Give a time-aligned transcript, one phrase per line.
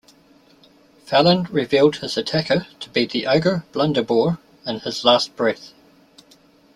[1.05, 5.73] Fallon revealed his attacker to be the ogre Blunderbore in his last breath.